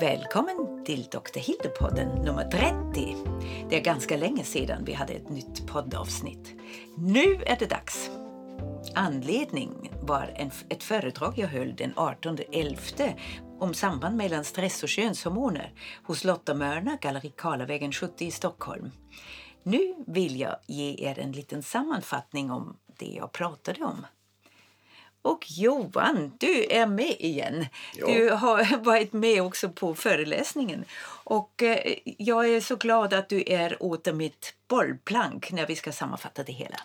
[0.00, 1.38] Välkommen till Dr.
[1.38, 3.16] Hilde-podden nummer 30.
[3.70, 6.54] Det är ganska länge sedan vi hade ett nytt poddavsnitt.
[6.96, 8.10] Nu är det dags.
[8.94, 13.14] Anledning var en, ett föredrag jag höll den 18.11
[13.58, 15.72] om samband mellan stress och könshormoner
[16.04, 18.90] hos Lotta Mörna, Galleri Karlavägen 70 i Stockholm.
[19.62, 24.06] Nu vill jag ge er en liten sammanfattning om det jag pratade om.
[25.22, 27.66] Och Johan, du är med igen.
[27.94, 28.06] Ja.
[28.06, 30.84] Du har varit med också på föreläsningen.
[31.24, 35.92] Och eh, jag är så glad att du är åter mitt bollplank när vi ska
[35.92, 36.76] sammanfatta det hela.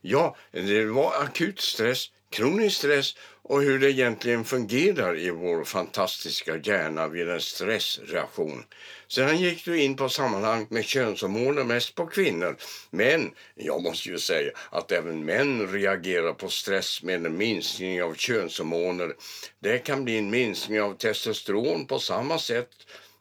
[0.00, 6.56] Ja, det var akut stress, kronisk stress och hur det egentligen fungerar i vår fantastiska
[6.56, 8.64] hjärna vid en stressreaktion.
[9.08, 12.56] Sedan gick du in på sammanhang med könshormoner mest på kvinnor.
[12.90, 18.14] Men jag måste ju säga att även män reagerar på stress med en minskning av
[18.14, 19.14] könshormoner.
[19.60, 22.70] Det kan bli en minskning av testosteron på samma sätt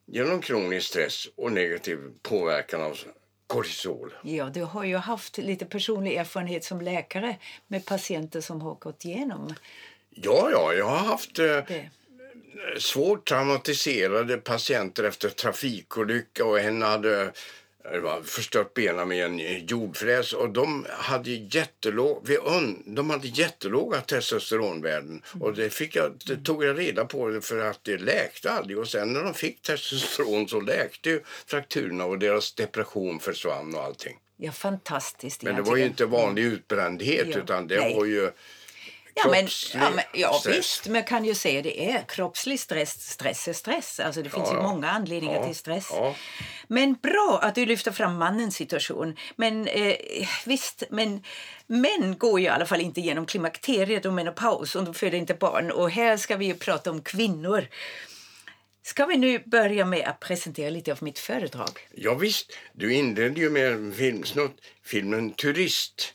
[0.07, 2.97] genom kronisk stress och negativ påverkan av
[3.47, 4.13] kortisol.
[4.23, 7.35] Ja, du har ju haft lite personlig erfarenhet som läkare
[7.67, 9.53] med patienter som har gått igenom.
[10.09, 11.59] Ja, ja, jag har haft eh,
[12.77, 17.31] svårt traumatiserade patienter efter trafikolycka och en hade
[18.23, 22.27] förstört benen med en jordfräs och de hade, jättelåg,
[22.85, 25.21] de hade jättelåga testosteronvärden.
[25.33, 25.41] Mm.
[25.41, 28.79] Och det, fick jag, det tog jag reda på för att det läkte aldrig.
[28.79, 34.17] Och sen när de fick testosteron så läkte frakturerna och deras depression försvann och allting.
[34.37, 35.43] Ja, fantastiskt.
[35.43, 37.37] Men det var ju inte vanlig utbrändhet ja.
[37.37, 37.95] utan det Nej.
[37.95, 38.31] var ju
[39.17, 43.01] Ja, men, ja, men, ja visst, men kan ju säga det är kroppslig stress.
[43.01, 43.99] Stress är stress.
[43.99, 45.91] Alltså det finns ja, ju många anledningar till stress.
[46.67, 49.15] Men bra att du lyfter fram mannens situation.
[49.35, 49.95] Men eh,
[50.45, 51.23] visst, men
[51.67, 55.33] män går ju i alla fall inte genom klimakteriet och menopaus och de föder inte
[55.33, 55.71] barn.
[55.71, 57.67] Och här ska vi ju prata om kvinnor.
[58.83, 61.69] Ska vi nu börja med att presentera lite av mitt föredrag?
[61.93, 62.53] Ja, visst.
[62.73, 66.13] Du inledde ju med en filmsnutt, filmen Turist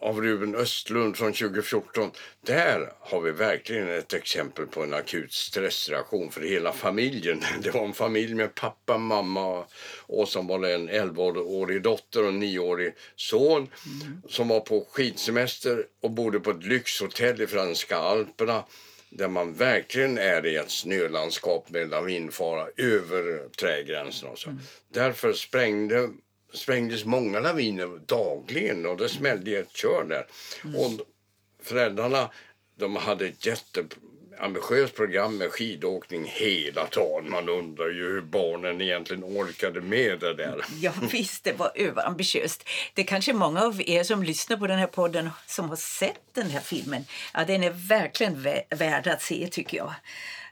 [0.00, 2.10] av Ruben Östlund från 2014.
[2.46, 7.42] Där har vi verkligen ett exempel på en akut stressreaktion för hela familjen.
[7.62, 9.64] Det var en familj med pappa, mamma
[10.06, 13.56] och som var en 11-årig dotter och en 9-årig son
[14.02, 14.22] mm.
[14.28, 18.64] som var på skidsemester och bodde på ett lyxhotell i franska alperna
[19.10, 24.28] där man verkligen är i ett snölandskap med lavinfara över trädgränsen.
[24.28, 24.50] Och så.
[24.50, 24.62] Mm.
[24.92, 26.08] Därför sprängde
[26.52, 30.26] sprängdes många laviner dagligen och det smällde ett kör där.
[30.64, 30.76] Mm.
[30.76, 30.90] Och
[31.62, 32.30] föräldrarna
[32.80, 37.30] de hade ett jätteambitiöst program med skidåkning hela dagen.
[37.30, 40.64] Man undrar ju hur barnen egentligen orkade med det där.
[40.80, 42.68] Ja visst, det var överambitiöst.
[42.94, 46.34] Det är kanske många av er som lyssnar på den här podden som har sett
[46.34, 47.04] den här filmen.
[47.34, 49.94] Ja, den är verkligen värd att se tycker jag.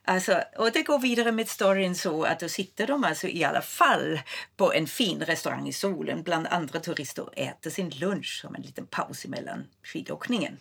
[0.09, 3.63] Alltså, och det går vidare med storyn så att då sitter de alltså i alla
[3.63, 4.21] fall
[4.57, 8.63] på en fin restaurang i solen bland andra turister och äter sin lunch som en
[8.63, 10.57] liten paus emellan skidåkningen.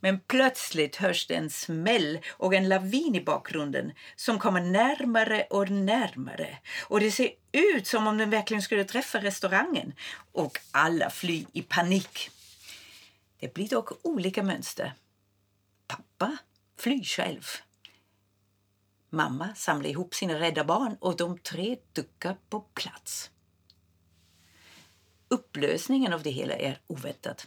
[0.00, 5.70] Men plötsligt hörs det en smäll och en lavin i bakgrunden som kommer närmare och
[5.70, 6.58] närmare.
[6.82, 9.92] Och det ser ut som om den verkligen skulle träffa restaurangen.
[10.32, 12.30] Och alla flyr i panik.
[13.40, 14.92] Det blir dock olika mönster.
[15.86, 16.36] Pappa
[16.78, 17.44] flyr själv.
[19.14, 23.30] Mamma samlar ihop sina rädda barn och de tre duckar på plats.
[25.28, 27.42] Upplösningen av det hela är oväntad.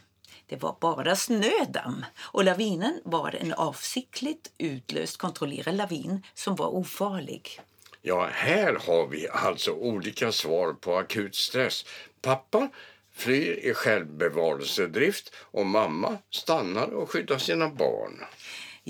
[0.46, 7.60] Det var bara snödamm och lavinen var en avsiktligt utlöst kontrollerad lavin som var ofarlig.
[8.02, 11.84] Ja, här har vi alltså olika svar på akut stress.
[12.22, 12.68] Pappa
[13.12, 18.24] flyr i självbevarelsedrift och mamma stannar och skyddar sina barn.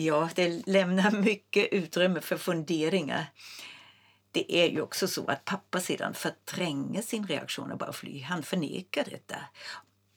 [0.00, 3.26] Ja, det lämnar mycket utrymme för funderingar.
[4.32, 8.22] Det är ju också så att pappa sedan förtränger sin reaktion och bara flyr.
[8.22, 9.36] Han förnekar detta.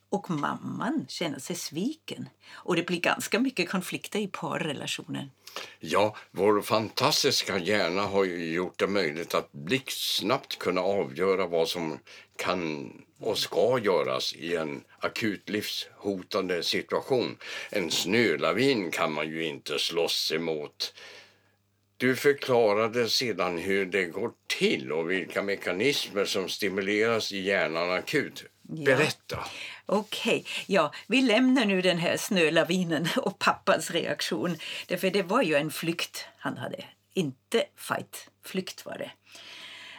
[0.10, 2.30] Och mamman känner sig sviken.
[2.52, 5.32] Och det blir ganska mycket konflikter i parrelationen.
[5.80, 12.00] Ja, vår fantastiska hjärna har ju gjort det möjligt att blixtsnabbt kunna avgöra vad som
[12.36, 12.92] kan
[13.22, 17.38] och ska göras i en akut livshotande situation.
[17.70, 20.94] En snölavin kan man ju inte slåss emot.
[21.98, 28.44] Du förklarade sedan hur det går till och vilka mekanismer som stimuleras i hjärnan akut.
[28.62, 29.16] Berätta.
[29.30, 29.46] Ja.
[29.86, 30.44] Okej, okay.
[30.66, 34.58] ja, vi lämnar nu den här snölavinen och pappas reaktion.
[34.88, 36.84] Därför det var ju en flykt han hade.
[37.14, 39.12] Inte fight, flykt var det.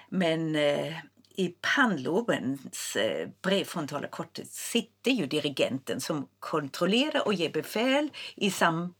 [0.08, 0.94] Men eh,
[1.36, 8.94] i pannlobens eh, prefrontala cortex sitter ju dirigenten som kontrollerar och ger befäl i sam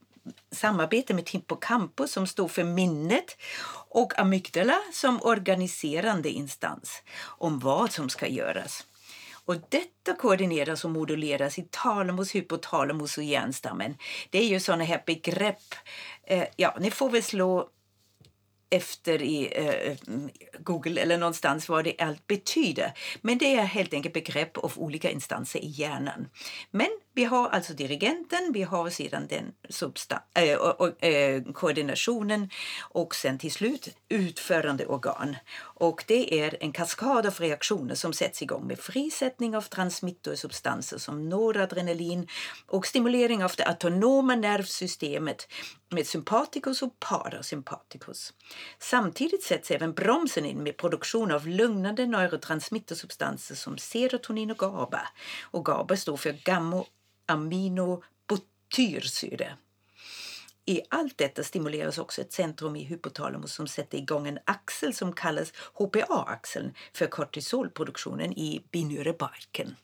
[0.51, 3.37] samarbete med hippocampus som står för minnet
[3.89, 8.87] och amygdala som organiserande instans om vad som ska göras.
[9.45, 13.97] Och detta koordineras och moduleras i talamus, hypotalamus och hjärnstammen.
[14.31, 15.75] Det är ju såna här begrepp.
[16.27, 17.69] Eh, ja, ni får väl slå
[18.73, 22.93] efter i eh, eh mm, Google eller någonstans vad det allt betyder.
[23.21, 26.29] Men det är helt enkelt begrepp av olika instanser i hjärnan.
[26.71, 29.53] Men vi har alltså dirigenten, vi har sedan den
[30.35, 32.51] äh, och, äh, koordinationen
[32.81, 35.37] och sen till slut utförande organ.
[35.61, 41.29] Och det är en kaskad av reaktioner som sätts igång med frisättning av transmittorsubstanser som
[41.29, 42.29] noradrenalin
[42.67, 45.49] och stimulering av det autonoma nervsystemet
[45.89, 48.33] med sympaticus och parasympaticus.
[48.79, 55.09] Samtidigt sätts även bromsen in med produktion av lugnande neurotransmittersubstanser som serotonin och GABA.
[55.43, 56.85] Och GABA står för gamma
[57.33, 59.57] aminobutyrsyre.
[60.65, 65.13] I allt detta stimuleras också ett centrum i hypotalamus som sätter igång en axel som
[65.13, 69.77] kallas HPA-axeln för kortisolproduktionen i binyrebarken.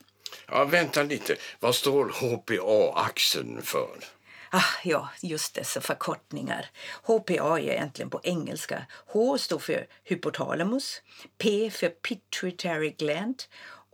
[0.46, 1.36] Ja, vänta lite.
[1.60, 4.04] Vad står HPA-axeln för?
[4.50, 6.66] Ah, ja, just dessa förkortningar.
[7.02, 8.86] HPA är egentligen på engelska.
[9.06, 11.02] H står för hypotalamus,
[11.38, 13.42] P för pituitary gland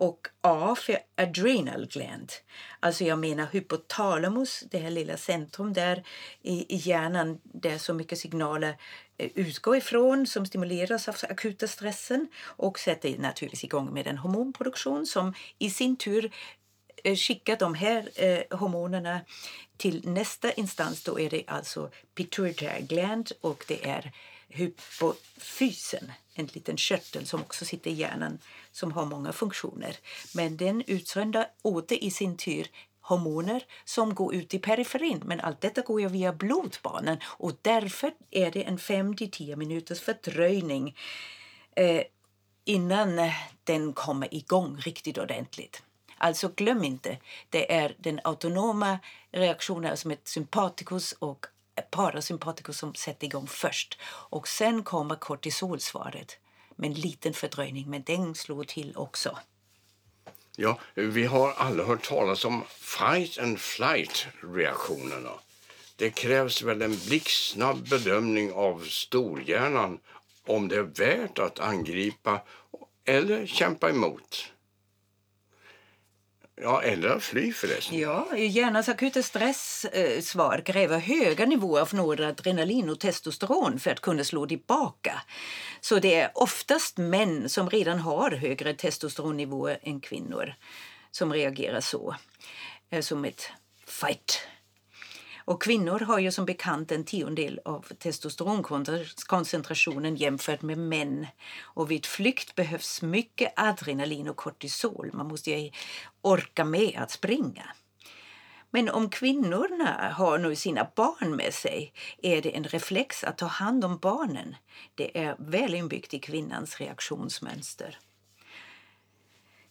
[0.04, 2.32] och A för adrenal gland.
[2.80, 6.04] Alltså jag menar hypotalamus, det här lilla centrum där
[6.42, 8.76] i, i hjärnan där så mycket signaler
[9.16, 15.06] eh, utgår ifrån som stimuleras av akuta stressen och sätter naturligtvis igång med en hormonproduktion
[15.06, 16.32] som i sin tur
[17.04, 19.20] eh, skickar de här eh, hormonerna
[19.76, 21.02] till nästa instans.
[21.02, 24.12] Då är det alltså pituitary gland och det är
[24.48, 28.38] hypofysen, en liten körtel som också sitter i hjärnan
[28.72, 29.96] som har många funktioner.
[30.34, 32.66] Men den utsöndrar åter i sin tur
[33.00, 35.22] hormoner som går ut i periferin.
[35.24, 40.96] Men allt detta går ju via blodbanan och därför är det en 5-10 minuters fördröjning
[41.76, 42.02] eh,
[42.64, 43.30] innan
[43.64, 45.82] den kommer igång riktigt ordentligt.
[46.18, 47.18] Alltså glöm inte,
[47.50, 48.98] det är den autonoma
[49.30, 51.46] reaktionen som ett sympatikus och
[51.90, 53.98] parasympatikus som sätter igång först.
[54.04, 56.38] Och sen kommer kortisolsvaret
[56.76, 59.38] med en liten fördröjning, men den slår till också.
[60.56, 65.30] Ja, vi har alla hört talas om fight and flight reaktionerna.
[65.96, 69.98] Det krävs väl en blixtsnabb bedömning av storhjärnan
[70.46, 72.40] om det är värt att angripa
[73.04, 74.52] eller kämpa emot.
[76.56, 77.98] Ja, eller att fly förresten.
[77.98, 84.24] Ja, hjärnans akuta stresssvar eh, kräver höga nivåer av noradrenalin och testosteron för att kunna
[84.24, 85.22] slå tillbaka.
[85.80, 90.54] Så det är oftast män som redan har högre testosteronnivåer än kvinnor
[91.10, 92.16] som reagerar så,
[92.90, 93.50] eh, som ett
[93.86, 94.48] fight
[95.44, 101.26] och kvinnor har ju som bekant en tiondel av testosteronkoncentrationen jämfört med män.
[101.60, 105.10] Och vid flykt behövs mycket adrenalin och kortisol.
[105.12, 105.70] Man måste ju
[106.20, 107.70] orka med att springa.
[108.70, 111.92] Men om kvinnorna har nu sina barn med sig
[112.22, 114.56] är det en reflex att ta hand om barnen.
[114.94, 117.98] Det är väl inbyggt i kvinnans reaktionsmönster.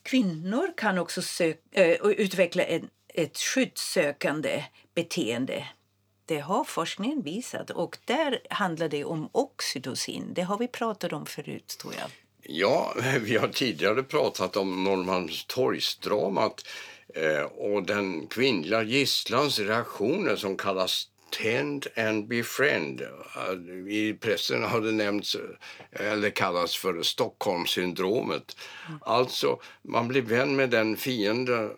[0.03, 4.63] Kvinnor kan också äh, utveckla en ett skyddssökande
[4.95, 5.67] beteende.
[6.25, 10.33] Det har forskningen visat och där handlar det om oxytocin.
[10.33, 12.09] Det har vi pratat om förut tror jag.
[12.43, 16.65] Ja, vi har tidigare pratat om Norrmalmstorgsdramat
[17.15, 21.07] eh, och den kvinnliga gisslans reaktioner som kallas
[21.41, 23.01] Tend and befriend.
[23.89, 25.37] I pressen har det nämnts
[25.91, 28.57] eller kallats för Stockholmssyndromet.
[28.87, 28.99] Mm.
[29.01, 31.69] Alltså, man blir vän med den fiende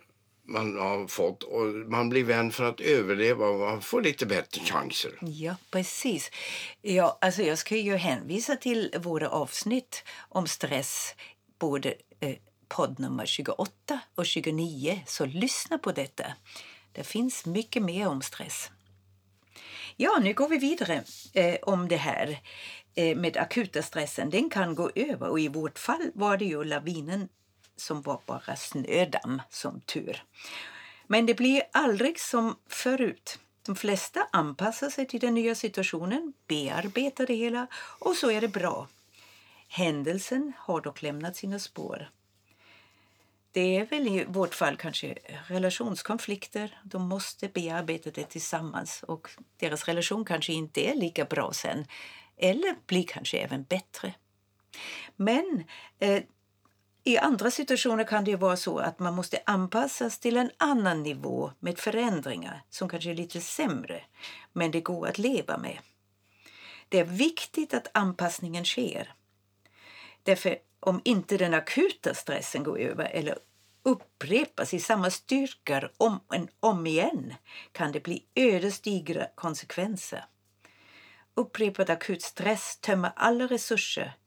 [0.46, 4.62] man har fått och man blir vän för att överleva och man får lite bättre
[4.62, 5.12] chanser.
[5.22, 6.32] Ja, precis.
[6.82, 11.16] Ja, alltså jag ska ju hänvisa till våra avsnitt om stress,
[11.60, 12.36] både eh,
[12.68, 16.26] podd nummer 28 och 29, så lyssna på detta.
[16.92, 18.72] Det finns mycket mer om stress.
[19.98, 22.40] Ja, nu går vi vidare eh, om det här
[22.96, 24.30] eh, med akuta stressen.
[24.30, 27.30] Den kan gå över och i vårt fall var det ju lavinen
[27.76, 30.24] som var bara snödamm, som tur.
[31.08, 33.40] Men det blir aldrig som förut.
[33.66, 37.68] De flesta anpassar sig till den nya situationen, bearbetar det hela
[38.00, 38.88] och så är det bra.
[39.68, 42.10] Händelsen har dock lämnat sina spår.
[43.52, 45.18] Det är väl i vårt fall kanske
[45.48, 46.80] relationskonflikter.
[46.84, 51.86] De måste bearbeta det tillsammans och deras relation kanske inte är lika bra sen
[52.38, 54.14] eller blir kanske även bättre.
[55.16, 55.64] Men
[56.00, 56.24] eh,
[57.08, 61.52] i andra situationer kan det vara så att man måste anpassas till en annan nivå
[61.60, 64.02] med förändringar som kanske är lite sämre.
[64.54, 65.80] men det går att leva med.
[66.90, 69.14] Det är viktigt att anpassningen sker.
[70.24, 73.38] Därför om inte den akuta stressen går över eller
[73.84, 77.34] upprepas i samma styrkor om och om igen
[77.72, 80.26] kan det bli ödesdigra konsekvenser.
[81.36, 84.18] Upprepad akut stress tömmer alla resurser.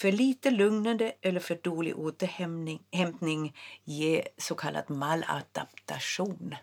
[0.00, 6.54] För lite lugnande eller för dålig återhämtning ger så kallad maladaptation.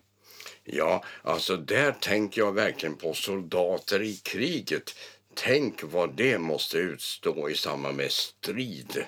[0.63, 4.95] Ja, alltså där tänker jag verkligen på soldater i kriget.
[5.33, 9.05] Tänk vad det måste utstå i samband med strid.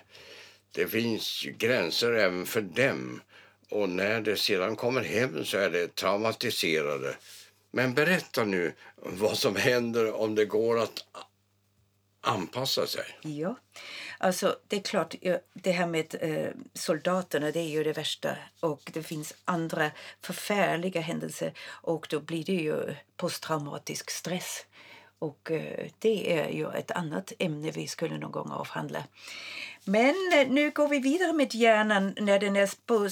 [0.71, 3.21] Det finns gränser även för dem
[3.69, 7.17] och när det sedan kommer hem så är det traumatiserade.
[7.71, 11.05] Men berätta nu vad som händer om det går att
[12.21, 13.05] anpassa sig.
[13.21, 13.55] Ja,
[14.19, 15.15] alltså det är klart,
[15.53, 21.01] det här med eh, soldaterna det är ju det värsta och det finns andra förfärliga
[21.01, 24.65] händelser och då blir det ju posttraumatisk stress.
[25.19, 29.03] Och eh, det är ju ett annat ämne vi skulle någon gång avhandla.
[29.83, 33.09] Men eh, nu går vi vidare med hjärnan när den är på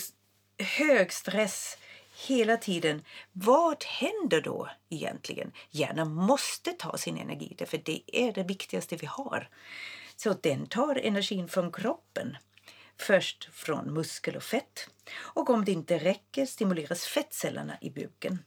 [0.63, 1.77] hög stress
[2.27, 3.03] hela tiden.
[3.31, 5.51] Vad händer då egentligen?
[5.69, 9.49] Hjärnan måste ta sin energi, för det är det viktigaste vi har.
[10.17, 12.37] Så den tar energin från kroppen.
[12.99, 14.89] Först från muskel och fett.
[15.19, 18.39] Och om det inte räcker stimuleras fettcellerna i buken.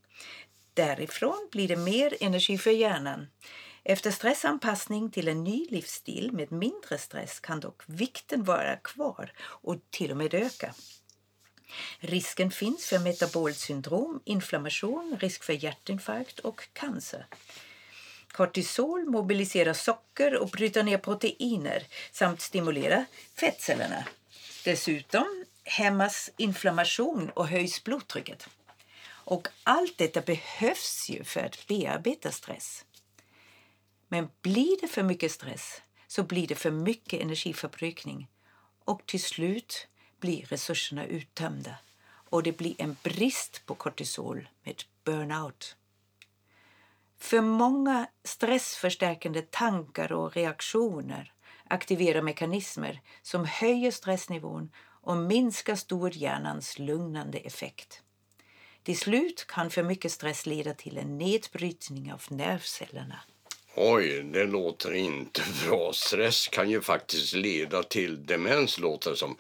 [0.75, 3.27] Därifrån blir det mer energi för hjärnan.
[3.85, 9.77] Efter stressanpassning till en ny livsstil med mindre stress kan dock vikten vara kvar och
[9.91, 10.75] till och med öka.
[11.99, 17.27] Risken finns för metabolt syndrom, inflammation, risk för hjärtinfarkt och cancer.
[18.41, 23.05] Kortisol mobiliserar socker och bryter ner proteiner samt stimulerar
[23.35, 24.05] fettcellerna.
[24.65, 28.49] Dessutom hämmas inflammation och höjs blodtrycket.
[29.05, 32.85] Och allt detta behövs ju för att bearbeta stress.
[34.09, 38.29] Men blir det för mycket stress så blir det för mycket energiförbrukning
[38.85, 39.87] och till slut
[40.21, 45.77] blir resurserna uttömda och det blir en brist på kortisol med burnout.
[47.21, 51.33] För många stressförstärkande tankar och reaktioner
[51.69, 54.71] aktiverar mekanismer som höjer stressnivån
[55.03, 58.03] och minskar storhjärnans lugnande effekt.
[58.83, 63.21] Till slut kan för mycket stress leda till en nedbrytning av nervcellerna.
[63.77, 65.93] Oj, det låter inte bra.
[65.93, 69.37] Stress kan ju faktiskt leda till demens, låter det som.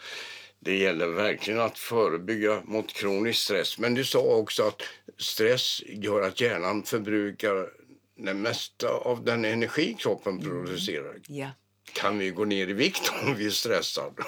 [0.60, 3.78] Det gäller verkligen att förebygga mot kronisk stress.
[3.78, 4.82] Men du sa också att
[5.18, 7.68] stress gör att hjärnan förbrukar
[8.16, 10.44] det mesta av den energi kroppen mm.
[10.44, 11.16] producerar.
[11.26, 11.50] Ja.
[11.92, 14.22] Kan vi gå ner i vikt om vi är stressade?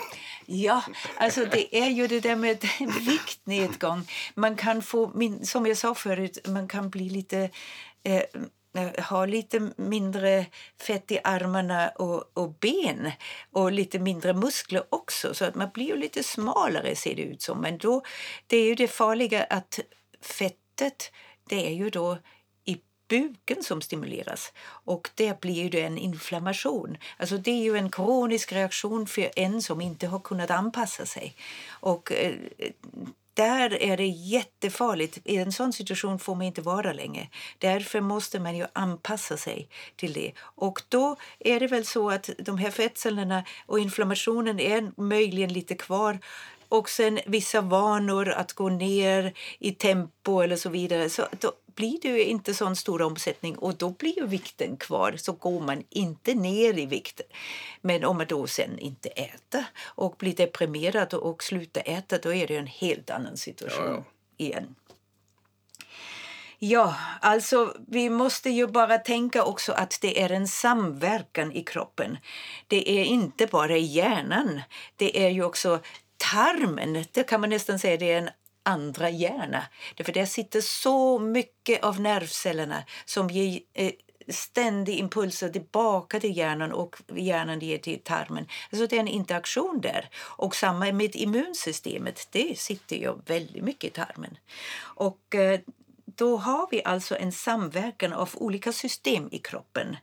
[0.46, 0.82] Ja,
[1.16, 2.64] alltså det är ju det där med
[3.06, 4.08] viktnedgång.
[4.34, 5.12] Man kan få,
[5.42, 7.50] som jag sa förut, man kan bli lite
[8.02, 8.22] eh,
[8.74, 10.46] Eh, har lite mindre
[10.80, 13.12] fett i armarna och, och, ben
[13.50, 15.34] och lite mindre muskler också.
[15.34, 17.60] Så att man blir ju lite smalare ser det ut som.
[17.60, 18.02] Men då,
[18.46, 19.80] det är ju det farliga att
[20.20, 21.12] fettet,
[21.48, 22.18] det är ju då
[22.64, 24.52] i buken som stimuleras.
[24.84, 26.96] Och där blir det en inflammation.
[27.16, 31.36] Alltså det är ju en kronisk reaktion för en som inte har kunnat anpassa sig.
[31.70, 32.34] Och eh,
[33.34, 35.18] där är det jättefarligt.
[35.24, 37.28] I en sån situation får man inte vara länge.
[37.58, 40.32] Därför måste man ju anpassa sig till det.
[40.38, 45.74] Och då är det väl så att de här fettcellerna och inflammationen är möjligen lite
[45.74, 46.18] kvar
[46.72, 51.10] och sen vissa vanor att gå ner i tempo eller så vidare.
[51.10, 55.14] Så då blir det ju inte sån stor omsättning och då blir ju vikten kvar
[55.16, 57.20] så går man inte ner i vikt.
[57.80, 62.46] Men om man då sen inte äter och blir deprimerad och slutar äta då är
[62.46, 64.04] det en helt annan situation ja, ja.
[64.36, 64.74] igen.
[66.58, 72.18] Ja, alltså vi måste ju bara tänka också att det är en samverkan i kroppen.
[72.66, 74.60] Det är inte bara hjärnan,
[74.96, 75.80] det är ju också
[76.30, 77.04] tarmen.
[77.12, 78.30] Det kan man nästan säga det är en
[78.62, 79.62] andra hjärna.
[79.96, 83.92] Därför där sitter så mycket av nervcellerna som ger eh,
[84.28, 88.46] ständiga impulser tillbaka till hjärnan och hjärnan ger till tarmen.
[88.70, 90.08] Alltså det är en interaktion där.
[90.16, 92.28] Och samma med immunsystemet.
[92.30, 94.38] Det sitter ju väldigt mycket i tarmen.
[94.78, 95.60] Och eh,
[96.04, 99.96] då har vi alltså en samverkan av olika system i kroppen.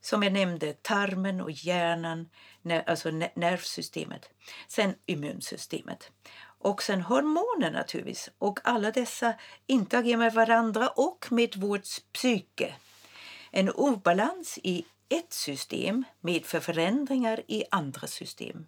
[0.00, 2.28] Som jag nämnde, tarmen och hjärnan,
[2.70, 4.30] alltså nervsystemet.
[4.68, 6.10] Sen immunsystemet.
[6.58, 8.30] Och sen hormoner naturligtvis.
[8.38, 9.34] Och alla dessa
[9.66, 12.74] interagerar med varandra och med vårt psyke.
[13.50, 18.66] En obalans i ett system medför förändringar i andra system.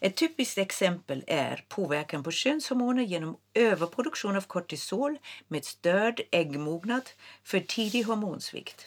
[0.00, 5.18] Ett typiskt exempel är påverkan på könshormoner genom överproduktion av kortisol
[5.48, 7.10] med störd äggmognad
[7.42, 8.86] för tidig hormonsvikt.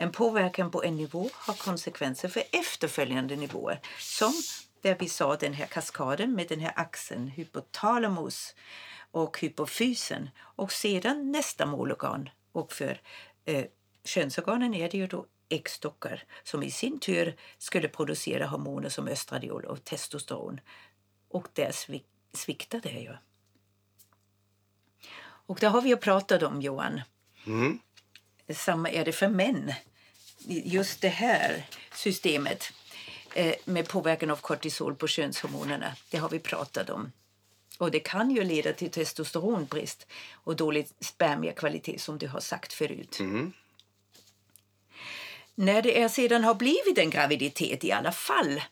[0.00, 4.32] En påverkan på en nivå har konsekvenser för efterföljande nivåer som
[4.80, 8.54] där vi sa den här kaskaden med den här axeln, hypotalamus
[9.10, 12.30] och hypofysen och sedan nästa målorgan.
[12.52, 13.00] Och för
[13.44, 13.64] eh,
[14.04, 19.64] könsorganen är det ju då äggstockar som i sin tur skulle producera hormoner som östradiol
[19.64, 20.60] och testosteron.
[21.28, 21.72] Och där
[22.36, 23.16] sviktar det ju.
[25.22, 27.00] Och det har vi ju pratat om, Johan.
[27.46, 27.78] Mm.
[28.54, 29.72] Samma är det för män.
[30.46, 32.72] Just det här systemet
[33.34, 37.12] eh, med påverkan av kortisol på könshormonerna, det har vi pratat om.
[37.78, 43.20] Och det kan ju leda till testosteronbrist och dålig spermiekvalitet som du har sagt förut.
[43.20, 43.52] Mm.
[45.54, 48.62] När det är sedan har blivit en graviditet i alla fall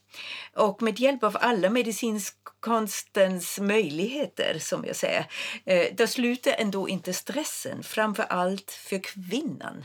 [0.55, 5.27] och med hjälp av alla medicinkonstens möjligheter, som jag säger,
[5.65, 9.85] eh, då slutar ändå inte stressen, framför allt för kvinnan.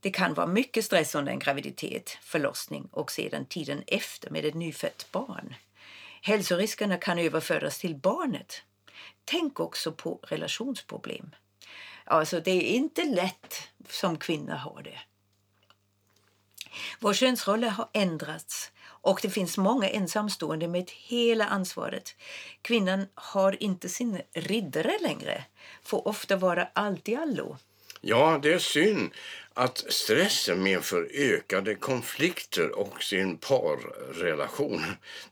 [0.00, 4.54] Det kan vara mycket stress under en graviditet, förlossning och sedan tiden efter med ett
[4.54, 5.54] nyfött barn.
[6.22, 8.62] Hälsoriskerna kan överföras till barnet.
[9.24, 11.34] Tänk också på relationsproblem.
[12.04, 15.00] Alltså, det är inte lätt som kvinna har det.
[17.00, 22.16] Vår könsroll har ändrats och det finns många ensamstående med hela ansvaret.
[22.62, 25.44] Kvinnan har inte sin riddare längre,
[25.82, 27.56] får ofta vara allt i allo.
[28.00, 29.10] Ja, det är synd
[29.58, 34.82] att stressen medför ökade konflikter och sin parrelation.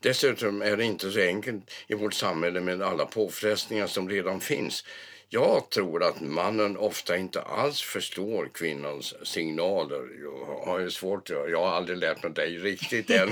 [0.01, 4.85] Dessutom är det inte så enkelt i vårt samhälle med alla påfrestningar som redan finns.
[5.29, 10.03] Jag tror att mannen ofta inte alls förstår kvinnans signaler.
[10.23, 13.31] Jag har svårt, jag har aldrig lärt mig det riktigt än.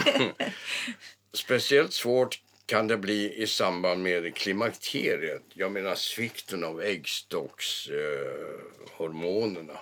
[1.33, 5.43] Speciellt svårt kan det bli i samband med klimakteriet.
[5.55, 9.73] Jag menar svikten av äggstockshormonerna.
[9.73, 9.79] Eh,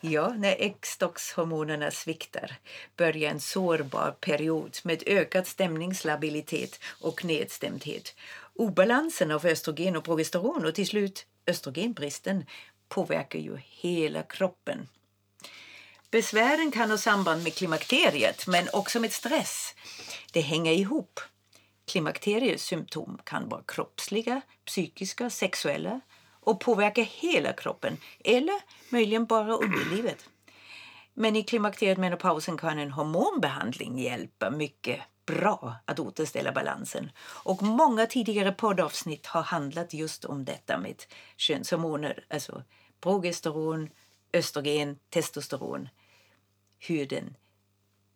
[0.00, 2.54] ja, när äggstockshormonerna sviktar
[2.96, 8.14] börjar en sårbar period med ökad stämningslabilitet och nedstämdhet.
[8.54, 12.44] Obalansen av östrogen och progesteron och till slut östrogenbristen
[12.88, 14.88] påverkar ju hela kroppen.
[16.10, 19.74] Besvären kan ha samband med klimakteriet, men också med stress.
[20.32, 21.20] Det hänger ihop.
[21.86, 26.00] Klimakteriets symptom kan vara kroppsliga, psykiska, sexuella
[26.40, 30.28] och påverka hela kroppen eller möjligen bara underlivet.
[31.14, 37.10] Men i klimakteriet menopausen kan en hormonbehandling hjälpa mycket bra att återställa balansen.
[37.18, 41.02] Och många tidigare poddavsnitt har handlat just om detta med
[41.36, 42.62] könshormoner, alltså
[43.00, 43.90] progesteron,
[44.32, 45.88] östrogen, testosteron.
[46.78, 47.36] Hur den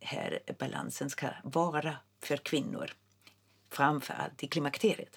[0.01, 2.93] här balansen ska vara för kvinnor,
[3.77, 5.17] framför allt i klimakteriet.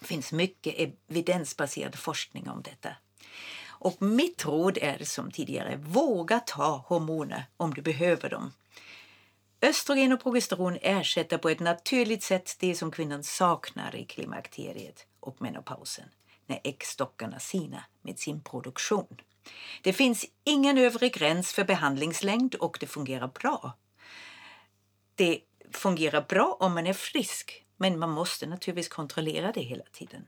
[0.00, 2.96] Det finns mycket evidensbaserad forskning om detta.
[3.66, 8.52] Och mitt råd är som tidigare, våga ta hormoner om du behöver dem.
[9.62, 15.42] Östrogen och progesteron ersätter på ett naturligt sätt det som kvinnan saknar i klimakteriet och
[15.42, 16.08] menopausen
[16.46, 19.16] när äggstockarna sinar med sin produktion.
[19.82, 23.76] Det finns ingen övre gräns för behandlingslängd och det fungerar bra.
[25.14, 25.40] Det
[25.76, 30.26] fungerar bra om man är frisk, men man måste naturligtvis kontrollera det hela tiden.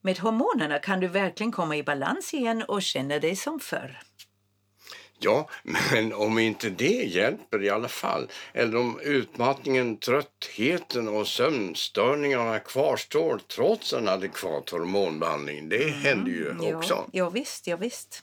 [0.00, 4.02] Med hormonerna kan du verkligen komma i balans igen och känna dig som förr.
[5.18, 5.48] Ja,
[5.92, 13.40] men om inte det hjälper i alla fall, eller om utmattningen, tröttheten och sömnstörningarna kvarstår
[13.54, 16.94] trots en adekvat hormonbehandling, det mm, händer ju också.
[16.94, 18.22] Ja, ja, visst, ja, visst.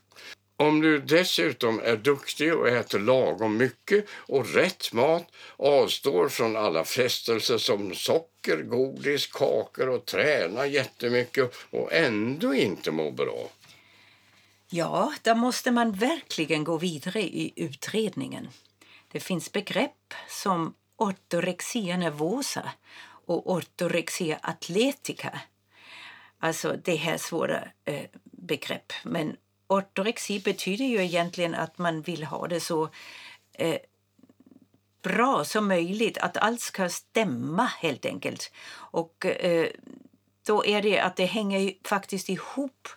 [0.62, 6.84] Om du dessutom är duktig och äter lagom mycket och rätt mat, avstår från alla
[6.84, 13.50] frestelser som socker, godis, kakor och tränar jättemycket och ändå inte mår bra,
[14.74, 18.47] Ja, där måste man verkligen gå vidare i utredningen.
[19.12, 22.71] Det finns begrepp som ortorexia nervosa
[23.26, 25.39] och ortorexia atletica.
[26.39, 28.93] Alltså det här svåra eh, begrepp.
[29.04, 29.36] Men
[29.72, 32.90] ortorexi betyder ju egentligen att man vill ha det så
[33.54, 33.78] eh,
[35.02, 38.52] bra som möjligt, att allt ska stämma helt enkelt.
[38.74, 39.68] Och eh,
[40.48, 42.88] då är det att det hänger faktiskt ihop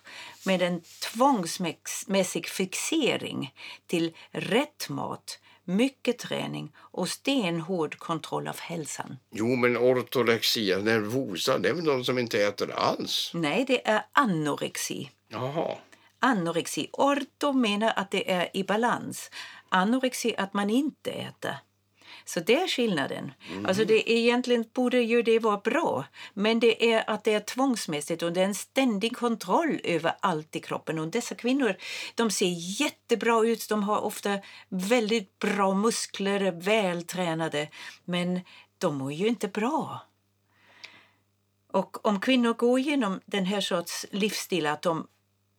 [0.45, 0.81] med en
[1.13, 3.53] tvångsmässig fixering
[3.87, 9.17] till rätt mat, mycket träning och stenhård kontroll av hälsan.
[9.31, 13.31] Jo, men ortorexia nervosa, det är väl de som inte äter alls?
[13.33, 15.09] Nej, det är anorexi.
[15.27, 15.75] Jaha.
[16.19, 16.89] Anorexi.
[16.93, 19.31] Orto menar att det är i balans.
[19.69, 21.57] Anorexi att man inte äter.
[22.25, 23.33] Så det är skillnaden.
[23.51, 23.65] Mm.
[23.65, 28.23] Alltså det egentligen borde ju det vara bra, men det är att det är tvångsmässigt
[28.23, 30.99] och det är en ständig kontroll över allt i kroppen.
[30.99, 31.75] Och dessa kvinnor
[32.15, 37.69] de ser jättebra ut, de har ofta väldigt bra muskler, är vältränade,
[38.05, 38.39] men
[38.77, 40.01] de mår ju inte bra.
[41.71, 45.07] Och om kvinnor går igenom den här sorts livsstil, att de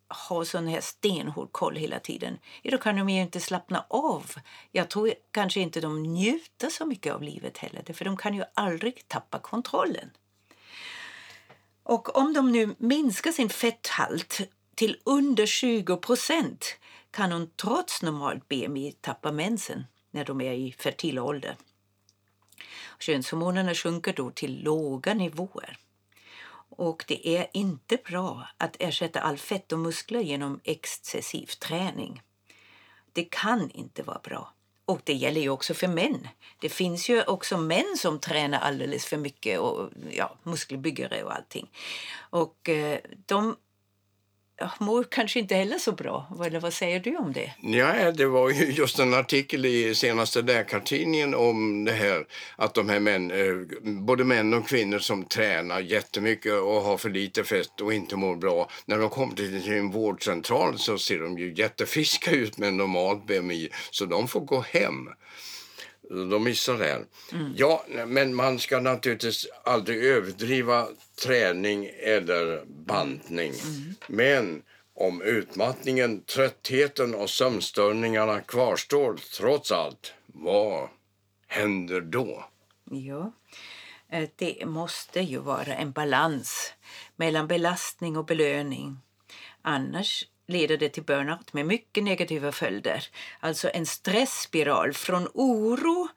[0.09, 4.35] ha sån här stenhård koll hela tiden, ja, då kan de ju inte slappna av.
[4.73, 8.45] Jag tror kanske inte de njuter så mycket av livet heller, för de kan ju
[8.55, 10.11] aldrig tappa kontrollen.
[11.83, 14.41] Och om de nu minskar sin fetthalt
[14.75, 16.77] till under 20 procent
[17.11, 21.57] kan hon trots normalt BMI tappa mensen när de är i fertil ålder.
[22.99, 25.79] Könshormonerna sjunker då till låga nivåer.
[26.71, 32.23] Och det är inte bra att ersätta all fett och muskler genom excessiv träning.
[33.13, 34.53] Det kan inte vara bra.
[34.85, 36.29] Och det gäller ju också för män.
[36.61, 41.71] Det finns ju också män som tränar alldeles för mycket och ja, muskelbyggare och allting.
[42.31, 43.57] Och eh, de
[44.79, 46.27] mår kanske inte heller så bra.
[46.47, 47.53] Eller vad säger du om det?
[47.61, 52.89] Ja, det var ju just en artikel i senaste Läkartidningen om det här att de
[52.89, 57.81] här män, eh, både män och kvinnor som tränar jättemycket och har för lite fett
[57.81, 58.71] och inte mår bra.
[58.85, 63.69] När de kommer till en vårdcentral så ser de ju jättefiska ut med normalt BMI
[63.91, 65.09] så de får gå hem.
[66.31, 67.05] De missar det.
[67.33, 67.53] Mm.
[67.57, 70.89] Ja, men man ska naturligtvis aldrig överdriva
[71.23, 73.53] träning eller bantning.
[73.53, 73.95] Mm.
[74.07, 74.63] Men
[74.95, 80.89] om utmattningen, tröttheten och sömnstörningarna kvarstår trots allt, vad
[81.47, 82.45] händer då?
[82.91, 83.33] Ja,
[84.11, 86.73] eh, det måste ju vara en balans
[87.17, 88.99] mellan belastning och belöning.
[89.63, 93.05] Annars leder det till burnout med mycket negativa följder.
[93.41, 96.09] Alltså en stressspiral från oro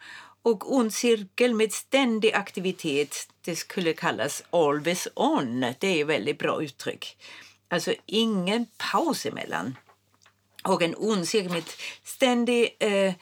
[0.49, 3.29] och ond cirkel med ständig aktivitet.
[3.41, 5.61] Det skulle kallas always on.
[5.79, 7.17] Det är ett väldigt bra uttryck.
[7.67, 9.77] Alltså ingen paus emellan.
[10.63, 11.63] Och en ond cirkel med
[12.03, 13.13] ständig eh,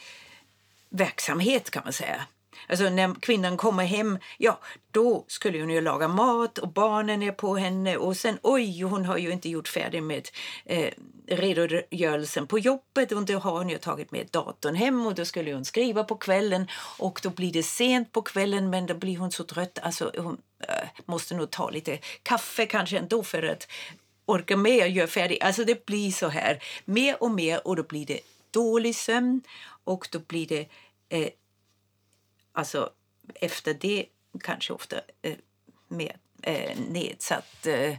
[0.90, 2.26] verksamhet kan man säga.
[2.70, 4.60] Alltså när kvinnan kommer hem, ja
[4.92, 7.98] då skulle hon ju laga mat och barnen är på henne.
[7.98, 10.30] Och sen oj, hon har ju inte gjort färdig med
[10.66, 10.92] eh,
[11.28, 13.12] redogörelsen på jobbet.
[13.12, 16.16] Och då har hon ju tagit med datorn hem och då skulle hon skriva på
[16.16, 16.68] kvällen.
[17.00, 19.80] Och då blir det sent på kvällen men då blir hon så trött.
[19.82, 23.68] Alltså hon äh, måste nog ta lite kaffe kanske ändå för att
[24.26, 25.44] orka med och göra färdigt.
[25.44, 26.64] Alltså det blir så här.
[26.86, 28.20] Mer och mer och då blir det
[28.52, 29.42] dålig sömn.
[29.84, 30.68] Och då blir det
[31.10, 31.30] eh,
[32.58, 32.90] alltså
[33.36, 34.06] efter det
[34.44, 35.36] kanske ofta eh,
[35.88, 37.96] mer eh, nedsatt eh,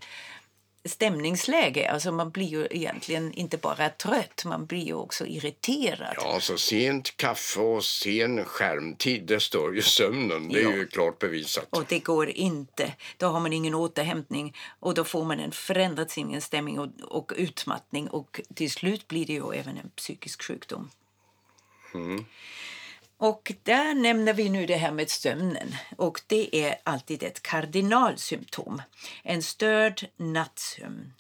[0.85, 1.91] stämningsläge.
[1.91, 6.15] Alltså man blir ju egentligen inte bara trött, man blir ju också irriterad.
[6.17, 10.49] Ja, alltså sent kaffe och sen skärmtid, det stör ju sömnen.
[10.49, 10.77] Det är ja.
[10.77, 11.67] ju klart bevisat.
[11.71, 12.95] Och det går inte.
[13.17, 18.09] Då har man ingen återhämtning och då får man en förändrad sinnesstämning och, och utmattning
[18.09, 20.91] och till slut blir det ju även en psykisk sjukdom.
[21.95, 22.25] Mm.
[23.21, 25.75] Och där nämner vi nu det här med sömnen.
[25.97, 28.83] Och det är alltid ett kardinalsymptom.
[29.23, 31.13] En störd nattsömn.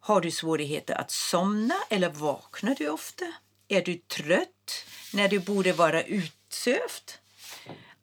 [0.00, 3.24] Har du svårigheter att somna eller vaknar du ofta?
[3.68, 7.12] Är du trött när du borde vara utsövd?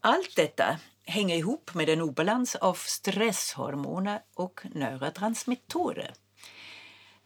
[0.02, 6.14] Allt detta hänger ihop med en obalans av stresshormoner och neurotransmittorer.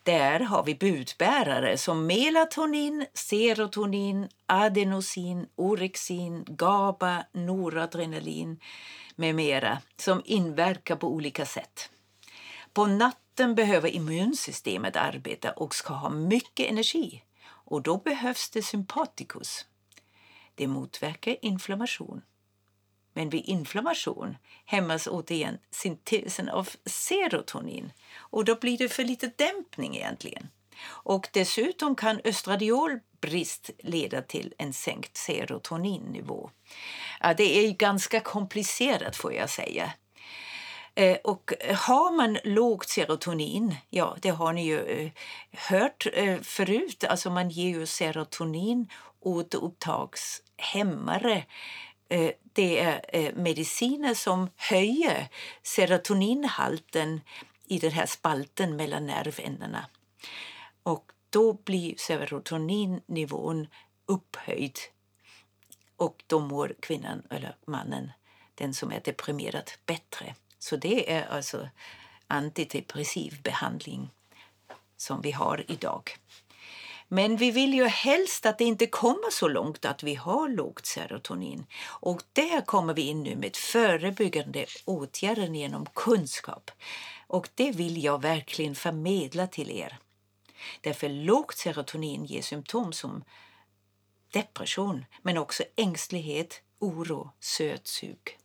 [0.07, 8.59] Där har vi budbärare som melatonin, serotonin, adenosin, orexin, GABA, noradrenalin
[9.15, 11.89] med mera som inverkar på olika sätt.
[12.73, 19.65] På natten behöver immunsystemet arbeta och ska ha mycket energi och då behövs det sympaticus.
[20.55, 22.21] Det motverkar inflammation.
[23.17, 29.95] Men vid inflammation hämmas återigen syntesen av serotonin och då blir det för lite dämpning
[29.95, 30.47] egentligen.
[30.85, 36.49] Och dessutom kan östradiolbrist leda till en sänkt serotoninnivå.
[37.21, 39.93] Ja, det är ganska komplicerat får jag säga.
[40.95, 45.11] Eh, och har man lågt serotonin, ja det har ni ju eh,
[45.51, 51.43] hört eh, förut, alltså man ger ju serotonin återupptagshämmare
[52.09, 55.27] Eh, det är eh, mediciner som höjer
[55.63, 57.21] serotoninhalten
[57.65, 59.85] i den här spalten mellan nervändarna.
[60.83, 63.67] Och då blir serotoninnivån
[64.05, 64.79] upphöjd
[65.95, 68.11] och då mår kvinnan eller mannen,
[68.55, 70.35] den som är deprimerad, bättre.
[70.59, 71.69] Så det är alltså
[72.27, 74.09] antidepressiv behandling
[74.97, 76.17] som vi har idag.
[77.07, 80.85] Men vi vill ju helst att det inte kommer så långt att vi har lågt
[80.85, 81.65] serotonin.
[81.85, 86.71] Och där kommer vi in nu med förebyggande åtgärder genom kunskap.
[87.27, 89.97] Och det vill jag verkligen förmedla till er.
[90.81, 93.23] Därför lågt serotonin ger symptom som
[94.33, 98.37] depression men också ängslighet, oro, sötsug.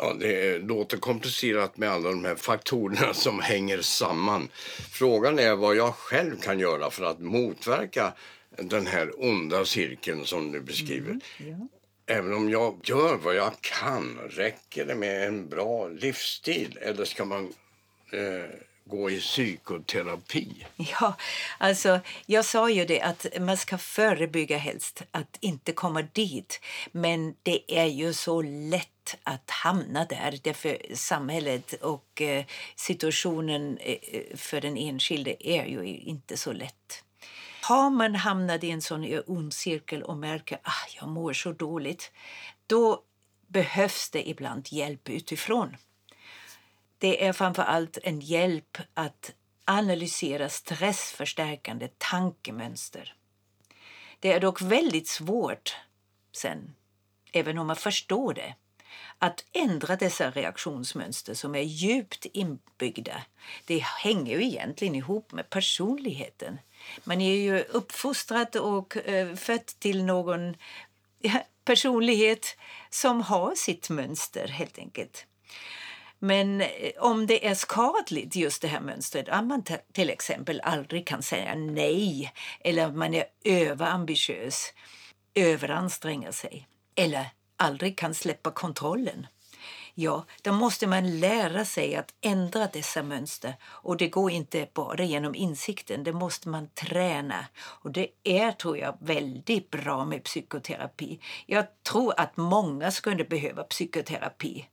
[0.00, 4.48] Ja, det låter komplicerat med alla de här faktorerna som hänger samman.
[4.90, 8.12] Frågan är vad jag själv kan göra för att motverka
[8.56, 11.10] den här onda cirkeln som du beskriver.
[11.10, 11.68] Mm, ja.
[12.06, 17.24] Även om jag gör vad jag kan, räcker det med en bra livsstil eller ska
[17.24, 17.52] man
[18.12, 18.50] eh,
[18.84, 20.66] gå i psykoterapi?
[20.76, 21.16] Ja,
[21.58, 26.60] alltså jag sa ju det att man ska förebygga helst att inte komma dit.
[26.92, 28.88] Men det är ju så lätt
[29.22, 32.44] att hamna där därför samhället och eh,
[32.76, 37.04] situationen eh, eh, för den enskilde är ju inte så lätt.
[37.62, 41.52] Har man hamnat i en sån ond cirkel och märker att ah, jag mår så
[41.52, 42.12] dåligt,
[42.66, 43.02] då
[43.46, 45.76] behövs det ibland hjälp utifrån.
[46.98, 49.32] Det är framför allt en hjälp att
[49.64, 53.14] analysera stressförstärkande tankemönster.
[54.20, 55.76] Det är dock väldigt svårt
[56.32, 56.74] sen,
[57.32, 58.54] även om man förstår det,
[59.18, 63.22] att ändra dessa reaktionsmönster som är djupt inbyggda.
[63.64, 66.58] Det hänger ju egentligen ihop med personligheten.
[67.04, 70.56] Man är ju uppfostrad och eh, född till någon
[71.18, 72.56] ja, personlighet
[72.90, 75.26] som har sitt mönster helt enkelt.
[76.18, 81.06] Men eh, om det är skadligt, just det här mönstret, att man till exempel aldrig
[81.06, 84.72] kan säga nej eller att man är överambitiös,
[85.34, 87.26] överanstränger sig eller
[87.58, 89.26] aldrig kan släppa kontrollen.
[89.94, 93.54] Ja, då måste man lära sig att ändra dessa mönster.
[93.62, 97.46] Och det går inte bara genom insikten, det måste man träna.
[97.58, 101.20] Och det är, tror jag, väldigt bra med psykoterapi.
[101.46, 104.68] Jag tror att många skulle behöva psykoterapi.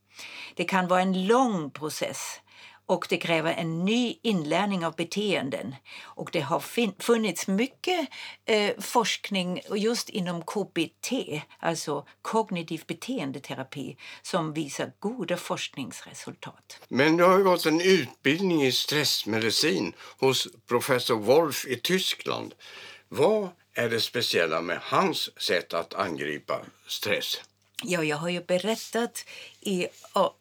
[0.54, 2.40] Det kan vara en lång process
[2.86, 5.74] och det kräver en ny inlärning av beteenden.
[6.02, 6.60] Och det har
[6.98, 8.08] funnits mycket
[8.44, 11.12] eh, forskning just inom KBT,
[11.58, 16.80] alltså kognitiv beteendeterapi, som visar goda forskningsresultat.
[16.88, 22.54] Men du har ju gått en utbildning i stressmedicin hos professor Wolf i Tyskland.
[23.08, 27.40] Vad är det speciella med hans sätt att angripa stress?
[27.82, 29.24] Ja, jag har ju berättat
[29.60, 29.86] i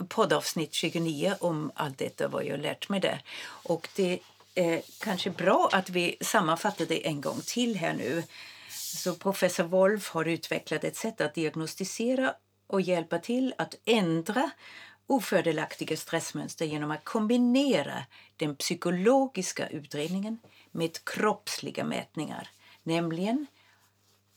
[0.08, 3.24] poddavsnitt 29 om allt detta, vad jag lärt mig där.
[3.46, 4.20] Och det
[4.56, 8.24] är kanske bra att vi sammanfattar det en gång till här nu.
[8.70, 12.34] Så professor Wolf har utvecklat ett sätt att diagnostisera
[12.68, 14.50] och hjälpa till att ändra
[15.08, 18.06] ofördelaktiga stressmönster genom att kombinera
[18.38, 20.40] den psykologiska utredningen
[20.72, 22.50] med kroppsliga mätningar,
[22.84, 23.48] nämligen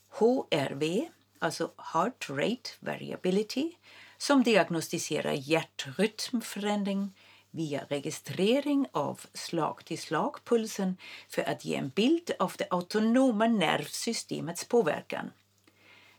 [0.08, 3.72] HRV, alltså Heart Rate Variability,
[4.18, 7.14] som diagnostiserar hjärtrytmförändring
[7.50, 10.96] via registrering av slag-till-slag-pulsen
[11.28, 15.30] för att ge en bild av det autonoma nervsystemets påverkan.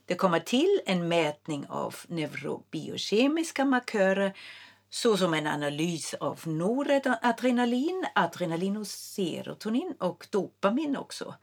[0.04, 4.36] Det kommer till en mätning av neurobiokemiska markörer
[4.90, 11.34] såsom en analys av noradrenalin, adrenalin och serotonin och dopamin också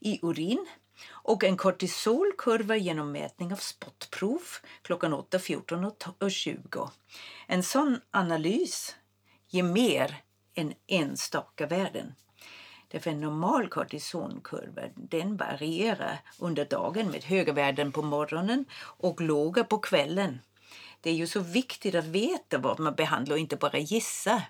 [0.00, 0.66] i urin
[1.06, 4.42] och en kortisolkurva genom mätning av spottprov
[4.82, 6.90] klockan 8, 14 och 20.
[7.46, 8.96] En sån analys
[9.48, 10.16] ger mer
[10.54, 12.14] än enstaka värden.
[12.88, 19.64] Därför en normal kortisonkurva den varierar under dagen med höga värden på morgonen och låga
[19.64, 20.40] på kvällen.
[21.00, 24.42] Det är ju så viktigt att veta vad man behandlar och inte bara gissa.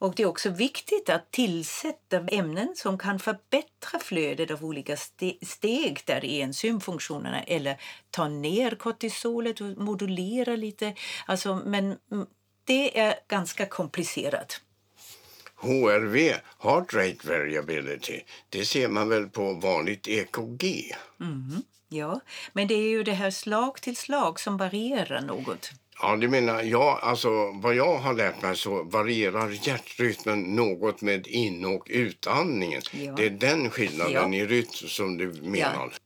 [0.00, 4.96] Och det är också viktigt att tillsätta ämnen som kan förbättra flödet av olika
[5.42, 10.94] steg där i enzymfunktionerna eller ta ner kortisolet och modulera lite.
[11.26, 11.96] Alltså, men
[12.64, 14.60] det är ganska komplicerat.
[15.54, 20.94] HRV, Heart Rate Variability, det ser man väl på vanligt EKG?
[21.20, 22.20] Mm, ja,
[22.52, 25.70] men det är ju det här slag till slag som varierar något.
[26.02, 31.26] Ja, du menar, ja, alltså vad jag har lärt mig så varierar hjärtrytmen något med
[31.26, 32.82] in och utandningen.
[32.92, 33.12] Ja.
[33.12, 34.38] Det är den skillnaden ja.
[34.38, 35.92] i rytm som du menar.
[35.92, 35.98] Ja.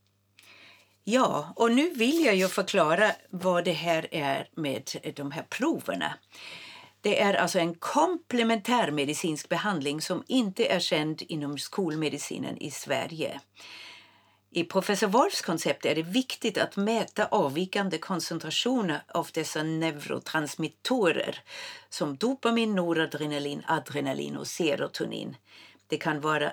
[1.04, 6.14] ja, och nu vill jag ju förklara vad det här är med de här proverna.
[7.00, 13.40] Det är alltså en komplementär medicinsk behandling som inte är känd inom skolmedicinen i Sverige.
[14.56, 21.38] I professor Wolfs koncept är det viktigt att mäta avvikande koncentrationer av dessa neurotransmittorer
[21.88, 25.36] som dopamin, noradrenalin, adrenalin och serotonin.
[25.86, 26.52] Det kan vara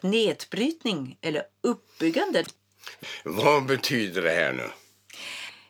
[0.00, 2.44] nedbrytning eller uppbyggande.
[3.24, 4.70] Vad betyder det här nu?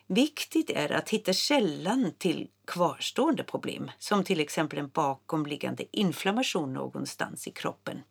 [0.07, 7.47] Viktigt är att hitta källan till kvarstående problem som till exempel en bakomliggande inflammation någonstans
[7.47, 8.01] i kroppen.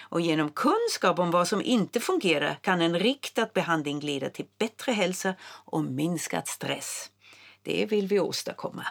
[0.00, 4.92] Och genom kunskap om vad som inte fungerar kan en riktad behandling leda till bättre
[4.92, 5.34] hälsa
[5.64, 7.10] och minskad stress.
[7.62, 8.86] Det vill vi åstadkomma.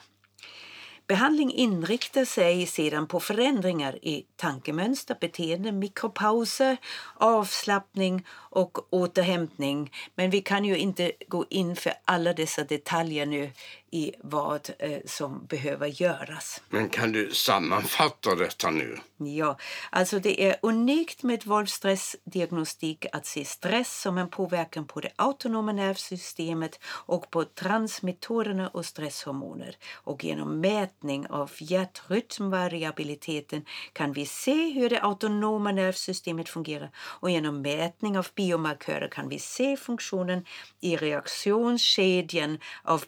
[1.10, 6.78] Behandling inriktar sig sedan på förändringar i tankemönster, beteende, mikropauser,
[7.16, 9.92] avslappning och återhämtning.
[10.16, 13.52] Men vi kan ju inte gå in för alla dessa detaljer nu
[13.92, 16.62] i vad eh, som behöver göras.
[16.70, 18.98] Men kan du sammanfatta detta nu?
[19.18, 19.58] Ja,
[19.90, 25.72] alltså det är unikt med våldstressdiagnostik att se stress som en påverkan på det autonoma
[25.72, 29.76] nervsystemet och på transmittorerna och stresshormoner.
[29.94, 37.62] Och genom mätning av hjärtrytmvariabiliteten kan vi se hur det autonoma nervsystemet fungerar och genom
[37.62, 40.46] mätning av biomarkörer kan vi se funktionen
[40.80, 43.04] i reaktionskedjan av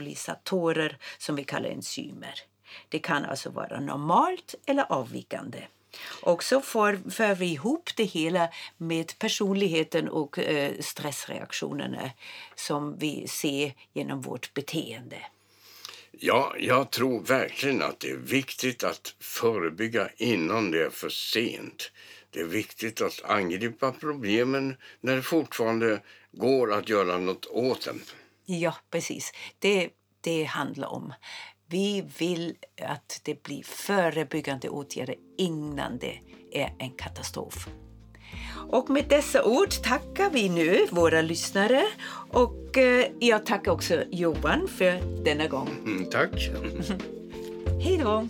[0.00, 2.34] katalysatorer som vi kallar enzymer.
[2.88, 5.66] Det kan alltså vara normalt eller avvikande.
[6.22, 12.10] Och så för, för vi ihop det hela med personligheten och eh, stressreaktionerna
[12.54, 15.16] som vi ser genom vårt beteende.
[16.12, 21.92] Ja, jag tror verkligen att det är viktigt att förebygga innan det är för sent.
[22.30, 26.00] Det är viktigt att angripa problemen när det fortfarande
[26.32, 28.00] går att göra något åt dem.
[28.50, 29.32] Ja, precis.
[29.58, 31.12] Det, det handlar om.
[31.66, 36.20] Vi vill att det blir förebyggande åtgärder innan det
[36.52, 37.68] är en katastrof.
[38.68, 41.82] Och med dessa ord tackar vi nu våra lyssnare
[42.32, 45.68] och eh, jag tackar också Johan för denna gång.
[45.84, 46.30] Mm, tack.
[47.80, 48.28] Hej då!